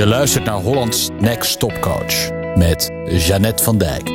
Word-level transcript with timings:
Je 0.00 0.06
luistert 0.06 0.44
naar 0.44 0.60
Hollands 0.60 1.08
Next 1.18 1.58
Top 1.58 1.80
Coach 1.80 2.30
met 2.54 2.90
Jeannette 3.04 3.62
van 3.64 3.78
Dijk. 3.78 4.08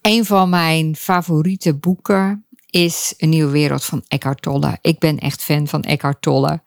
Een 0.00 0.24
van 0.24 0.48
mijn 0.48 0.96
favoriete 0.96 1.78
boeken 1.78 2.46
is 2.70 3.14
Een 3.16 3.28
Nieuwe 3.28 3.52
Wereld 3.52 3.84
van 3.84 4.04
Eckhart 4.08 4.42
Tolle. 4.42 4.78
Ik 4.80 4.98
ben 4.98 5.18
echt 5.18 5.42
fan 5.42 5.68
van 5.68 5.82
Eckhart 5.82 6.22
Tolle. 6.22 6.62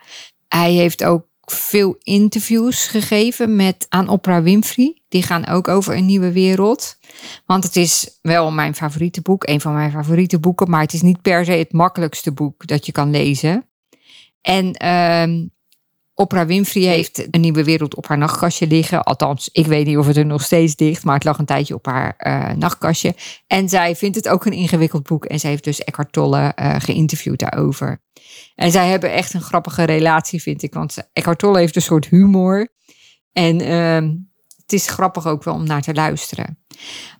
Hij 0.47 0.71
heeft 0.73 1.03
ook 1.03 1.27
veel 1.75 1.95
interviews 2.03 2.87
gegeven 2.87 3.55
met, 3.55 3.85
aan 3.89 4.07
Oprah 4.07 4.43
Winfrey. 4.43 5.01
Die 5.07 5.23
gaan 5.23 5.47
ook 5.47 5.67
over 5.67 5.95
een 5.95 6.05
nieuwe 6.05 6.31
wereld. 6.31 6.99
Want 7.45 7.63
het 7.63 7.75
is 7.75 8.19
wel 8.21 8.51
mijn 8.51 8.75
favoriete 8.75 9.21
boek, 9.21 9.47
een 9.47 9.61
van 9.61 9.73
mijn 9.73 9.91
favoriete 9.91 10.39
boeken, 10.39 10.69
maar 10.69 10.81
het 10.81 10.93
is 10.93 11.01
niet 11.01 11.21
per 11.21 11.45
se 11.45 11.51
het 11.51 11.73
makkelijkste 11.73 12.31
boek 12.31 12.67
dat 12.67 12.85
je 12.85 12.91
kan 12.91 13.09
lezen. 13.09 13.69
En 14.41 14.65
uh, 14.83 15.47
Oprah 16.17 16.47
Winfrey 16.47 16.83
heeft 16.83 17.27
een 17.31 17.41
nieuwe 17.41 17.63
wereld 17.63 17.95
op 17.95 18.07
haar 18.07 18.17
nachtkastje 18.17 18.67
liggen. 18.67 19.03
Althans, 19.03 19.49
ik 19.51 19.65
weet 19.65 19.85
niet 19.85 19.97
of 19.97 20.07
het 20.07 20.17
er 20.17 20.25
nog 20.25 20.41
steeds 20.41 20.73
ligt, 20.77 21.03
maar 21.03 21.15
het 21.15 21.23
lag 21.23 21.37
een 21.37 21.45
tijdje 21.45 21.73
op 21.73 21.85
haar 21.85 22.15
uh, 22.17 22.51
nachtkastje. 22.51 23.15
En 23.47 23.69
zij 23.69 23.95
vindt 23.95 24.15
het 24.15 24.29
ook 24.29 24.45
een 24.45 24.53
ingewikkeld 24.53 25.03
boek. 25.03 25.25
En 25.25 25.39
zij 25.39 25.49
heeft 25.49 25.63
dus 25.63 25.83
Eckhart 25.83 26.11
Tolle 26.11 26.53
uh, 26.59 26.75
geïnterviewd 26.79 27.39
daarover. 27.39 28.01
En 28.55 28.71
zij 28.71 28.89
hebben 28.89 29.11
echt 29.11 29.33
een 29.33 29.41
grappige 29.41 29.83
relatie, 29.83 30.41
vind 30.41 30.63
ik. 30.63 30.73
Want 30.73 31.09
Eckhart 31.13 31.39
Tolle 31.39 31.59
heeft 31.59 31.75
een 31.75 31.81
soort 31.81 32.07
humor. 32.07 32.67
En 33.31 33.61
uh, 33.61 34.11
het 34.61 34.73
is 34.73 34.87
grappig 34.87 35.27
ook 35.27 35.43
wel 35.43 35.53
om 35.53 35.65
naar 35.65 35.81
te 35.81 35.93
luisteren. 35.93 36.59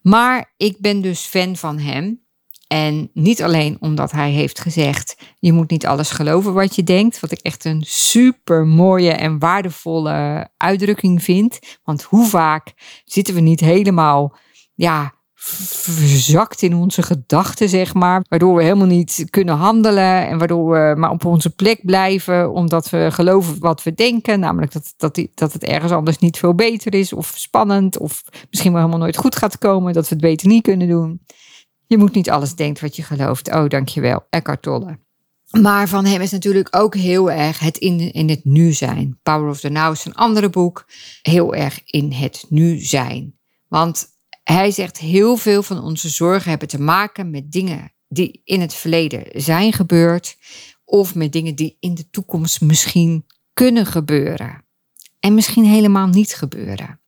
Maar 0.02 0.53
ik 0.58 0.77
ben 0.80 1.02
dus 1.02 1.22
fan 1.22 1.55
van 1.55 1.80
hem. 1.80 2.24
En 2.67 3.09
niet 3.13 3.43
alleen 3.43 3.77
omdat 3.79 4.11
hij 4.11 4.31
heeft 4.31 4.59
gezegd: 4.59 5.17
je 5.39 5.53
moet 5.53 5.69
niet 5.69 5.85
alles 5.85 6.09
geloven 6.09 6.53
wat 6.53 6.75
je 6.75 6.83
denkt. 6.83 7.19
Wat 7.19 7.31
ik 7.31 7.39
echt 7.39 7.66
een 7.66 7.83
super 7.88 8.66
mooie 8.66 9.11
en 9.11 9.39
waardevolle 9.39 10.49
uitdrukking 10.57 11.23
vind. 11.23 11.59
Want 11.83 12.03
hoe 12.03 12.25
vaak 12.25 12.73
zitten 13.05 13.33
we 13.33 13.39
niet 13.39 13.59
helemaal 13.59 14.35
ja, 14.73 15.13
verzakt 15.35 16.61
in 16.61 16.75
onze 16.75 17.03
gedachten, 17.03 17.69
zeg 17.69 17.94
maar. 17.94 18.25
Waardoor 18.30 18.55
we 18.55 18.63
helemaal 18.63 18.88
niet 18.88 19.25
kunnen 19.29 19.55
handelen 19.55 20.27
en 20.27 20.38
waardoor 20.38 20.69
we 20.69 20.94
maar 20.97 21.11
op 21.11 21.25
onze 21.25 21.50
plek 21.50 21.79
blijven, 21.85 22.52
omdat 22.52 22.89
we 22.89 23.07
geloven 23.11 23.59
wat 23.59 23.83
we 23.83 23.94
denken. 23.94 24.39
Namelijk 24.39 24.72
dat, 24.72 24.94
dat, 24.97 25.27
dat 25.33 25.53
het 25.53 25.63
ergens 25.63 25.91
anders 25.91 26.17
niet 26.17 26.38
veel 26.38 26.55
beter 26.55 26.94
is, 26.94 27.13
of 27.13 27.33
spannend, 27.35 27.97
of 27.97 28.23
misschien 28.50 28.72
wel 28.72 28.81
helemaal 28.81 29.02
nooit 29.02 29.17
goed 29.17 29.35
gaat 29.35 29.57
komen, 29.57 29.94
dat 29.94 30.03
we 30.03 30.16
het 30.16 30.23
beter 30.23 30.47
niet 30.47 30.63
kunnen 30.63 30.88
doen. 30.88 31.22
Je 31.88 31.97
moet 31.97 32.14
niet 32.14 32.30
alles 32.30 32.55
denken 32.55 32.83
wat 32.83 32.95
je 32.95 33.03
gelooft. 33.03 33.53
Oh, 33.53 33.67
dankjewel. 33.67 34.25
Eckhart 34.30 34.61
Tolle. 34.61 35.00
Maar 35.61 35.88
van 35.88 36.05
hem 36.05 36.22
is 36.22 36.31
natuurlijk 36.31 36.75
ook 36.75 36.95
heel 36.95 37.31
erg 37.31 37.59
het 37.59 37.78
in, 37.78 38.14
in 38.14 38.30
het 38.30 38.45
nu 38.45 38.73
zijn. 38.73 39.19
Power 39.23 39.50
of 39.50 39.59
the 39.59 39.69
Now 39.69 39.94
is 39.94 40.06
een 40.06 40.16
andere 40.16 40.50
boek. 40.50 40.86
Heel 41.22 41.56
erg 41.56 41.81
in 41.86 42.11
het 42.11 42.45
nu 42.50 42.80
zijn. 42.80 43.38
Want 43.67 44.08
hij 44.44 44.72
zegt 44.72 44.97
heel 44.97 45.38
veel 45.38 45.63
van 45.63 45.83
onze 45.83 46.09
zorgen 46.09 46.50
hebben 46.50 46.67
te 46.67 46.81
maken 46.81 47.30
met 47.30 47.52
dingen 47.52 47.94
die 48.08 48.41
in 48.44 48.61
het 48.61 48.73
verleden 48.73 49.41
zijn 49.41 49.73
gebeurd. 49.73 50.38
Of 50.86 51.16
met 51.16 51.31
dingen 51.31 51.56
die 51.56 51.78
in 51.80 51.95
de 51.95 52.09
toekomst 52.09 52.61
misschien 52.61 53.25
kunnen 53.53 53.86
gebeuren. 53.86 54.63
En 55.19 55.33
misschien 55.33 55.66
helemaal 55.66 56.08
niet 56.08 56.33
gebeuren. 56.33 57.00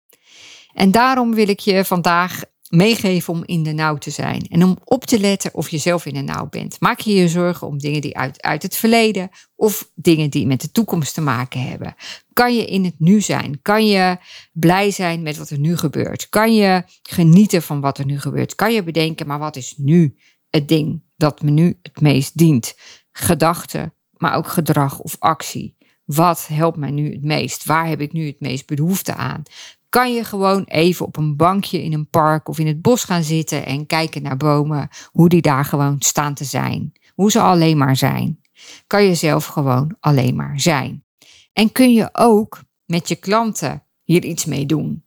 En 0.73 0.91
daarom 0.91 1.33
wil 1.33 1.49
ik 1.49 1.59
je 1.59 1.85
vandaag 1.85 2.41
meegeven 2.69 3.33
om 3.33 3.43
in 3.45 3.63
de 3.63 3.71
nauw 3.71 3.97
te 3.97 4.09
zijn. 4.09 4.41
En 4.41 4.63
om 4.63 4.77
op 4.83 5.05
te 5.05 5.19
letten 5.19 5.53
of 5.53 5.69
je 5.69 5.77
zelf 5.77 6.05
in 6.05 6.13
de 6.13 6.21
nauw 6.21 6.47
bent. 6.49 6.79
Maak 6.79 6.99
je 6.99 7.13
je 7.13 7.27
zorgen 7.27 7.67
om 7.67 7.77
dingen 7.77 8.01
die 8.01 8.17
uit, 8.17 8.41
uit 8.41 8.63
het 8.63 8.75
verleden 8.75 9.29
of 9.55 9.91
dingen 9.95 10.29
die 10.29 10.47
met 10.47 10.61
de 10.61 10.71
toekomst 10.71 11.13
te 11.13 11.21
maken 11.21 11.61
hebben. 11.61 11.95
Kan 12.33 12.55
je 12.55 12.65
in 12.65 12.83
het 12.83 12.95
nu 12.97 13.21
zijn? 13.21 13.61
Kan 13.61 13.87
je 13.87 14.17
blij 14.53 14.91
zijn 14.91 15.21
met 15.21 15.37
wat 15.37 15.49
er 15.49 15.59
nu 15.59 15.77
gebeurt? 15.77 16.29
Kan 16.29 16.55
je 16.55 16.83
genieten 17.01 17.61
van 17.61 17.81
wat 17.81 17.97
er 17.97 18.05
nu 18.05 18.19
gebeurt? 18.19 18.55
Kan 18.55 18.73
je 18.73 18.83
bedenken, 18.83 19.27
maar 19.27 19.39
wat 19.39 19.55
is 19.55 19.73
nu 19.77 20.17
het 20.49 20.67
ding 20.67 21.03
dat 21.15 21.41
me 21.41 21.51
nu 21.51 21.79
het 21.81 22.01
meest 22.01 22.37
dient? 22.37 22.75
Gedachten, 23.11 23.93
maar 24.17 24.35
ook 24.35 24.47
gedrag 24.47 24.99
of 24.99 25.15
actie. 25.19 25.75
Wat 26.05 26.47
helpt 26.47 26.77
mij 26.77 26.91
nu 26.91 27.11
het 27.11 27.23
meest? 27.23 27.65
Waar 27.65 27.87
heb 27.87 28.01
ik 28.01 28.13
nu 28.13 28.25
het 28.25 28.39
meest 28.39 28.65
behoefte 28.65 29.13
aan? 29.15 29.43
Kan 29.97 30.13
je 30.13 30.23
gewoon 30.23 30.63
even 30.63 31.05
op 31.05 31.17
een 31.17 31.35
bankje 31.35 31.83
in 31.83 31.93
een 31.93 32.09
park 32.09 32.49
of 32.49 32.59
in 32.59 32.67
het 32.67 32.81
bos 32.81 33.03
gaan 33.03 33.23
zitten 33.23 33.65
en 33.65 33.85
kijken 33.85 34.21
naar 34.21 34.37
bomen, 34.37 34.89
hoe 35.11 35.29
die 35.29 35.41
daar 35.41 35.65
gewoon 35.65 35.95
staan 35.99 36.33
te 36.33 36.43
zijn. 36.43 36.93
Hoe 37.13 37.31
ze 37.31 37.41
alleen 37.41 37.77
maar 37.77 37.95
zijn. 37.95 38.41
Kan 38.87 39.03
je 39.03 39.15
zelf 39.15 39.45
gewoon 39.45 39.95
alleen 39.99 40.35
maar 40.35 40.59
zijn. 40.59 41.03
En 41.53 41.71
kun 41.71 41.93
je 41.93 42.09
ook 42.11 42.61
met 42.85 43.07
je 43.07 43.15
klanten 43.15 43.83
hier 44.03 44.23
iets 44.23 44.45
mee 44.45 44.65
doen. 44.65 45.03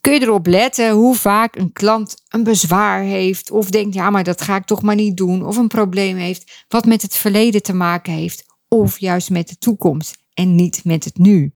Kun 0.00 0.12
je 0.12 0.20
erop 0.20 0.46
letten 0.46 0.90
hoe 0.90 1.14
vaak 1.14 1.56
een 1.56 1.72
klant 1.72 2.22
een 2.28 2.44
bezwaar 2.44 3.02
heeft 3.02 3.50
of 3.50 3.70
denkt, 3.70 3.94
ja, 3.94 4.10
maar 4.10 4.24
dat 4.24 4.42
ga 4.42 4.56
ik 4.56 4.64
toch 4.64 4.82
maar 4.82 4.94
niet 4.94 5.16
doen, 5.16 5.46
of 5.46 5.56
een 5.56 5.68
probleem 5.68 6.16
heeft 6.16 6.64
wat 6.68 6.84
met 6.84 7.02
het 7.02 7.14
verleden 7.14 7.62
te 7.62 7.74
maken 7.74 8.12
heeft, 8.12 8.44
of 8.68 8.98
juist 8.98 9.30
met 9.30 9.48
de 9.48 9.58
toekomst 9.58 10.18
en 10.34 10.54
niet 10.54 10.84
met 10.84 11.04
het 11.04 11.18
nu 11.18 11.54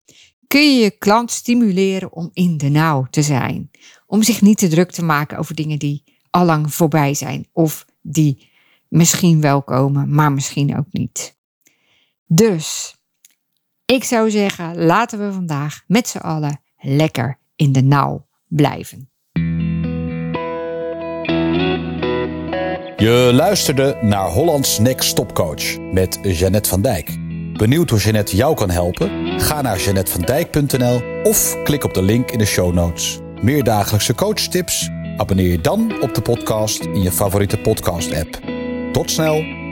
kun 0.55 0.75
je 0.75 0.83
je 0.83 0.91
klant 0.91 1.31
stimuleren 1.31 2.13
om 2.13 2.29
in 2.33 2.57
de 2.57 2.69
nauw 2.69 3.07
te 3.09 3.21
zijn. 3.21 3.71
Om 4.07 4.23
zich 4.23 4.41
niet 4.41 4.57
te 4.57 4.67
druk 4.67 4.91
te 4.91 5.03
maken 5.03 5.38
over 5.38 5.55
dingen 5.55 5.79
die 5.79 6.03
allang 6.29 6.73
voorbij 6.73 7.13
zijn 7.13 7.47
of 7.51 7.85
die 8.01 8.49
misschien 8.88 9.41
wel 9.41 9.63
komen, 9.63 10.09
maar 10.09 10.31
misschien 10.31 10.77
ook 10.77 10.85
niet. 10.91 11.38
Dus 12.25 12.95
ik 13.85 14.03
zou 14.03 14.31
zeggen, 14.31 14.85
laten 14.85 15.19
we 15.19 15.33
vandaag 15.33 15.83
met 15.88 16.07
z'n 16.07 16.17
allen 16.17 16.61
lekker 16.77 17.39
in 17.55 17.71
de 17.71 17.81
nauw 17.81 18.27
blijven. 18.47 19.09
Je 22.97 23.31
luisterde 23.33 23.97
naar 24.01 24.29
Hollands 24.29 24.79
Next 24.79 25.15
Top 25.15 25.33
Coach 25.33 25.79
met 25.79 26.19
Jeannette 26.21 26.69
van 26.69 26.81
Dijk. 26.81 27.17
Benieuwd 27.57 27.89
hoe 27.89 27.99
Jeannette 27.99 28.35
jou 28.35 28.55
kan 28.55 28.69
helpen? 28.69 29.25
Ga 29.38 29.62
naar 29.62 29.79
jeannettevandijk.nl 29.79 31.01
of 31.23 31.63
klik 31.63 31.84
op 31.84 31.94
de 31.94 32.01
link 32.01 32.31
in 32.31 32.38
de 32.38 32.46
show 32.46 32.73
notes. 32.73 33.19
Meer 33.41 33.63
dagelijkse 33.63 34.16
coachtips? 34.16 34.90
Abonneer 35.18 35.50
je 35.50 35.62
dan 35.62 36.01
op 36.01 36.16
de 36.16 36.22
podcast 36.22 36.84
in 36.84 37.01
je 37.01 37.12
favoriete 37.12 37.57
podcast-app. 37.57 38.40
Tot 38.91 39.12
snel! 39.12 39.64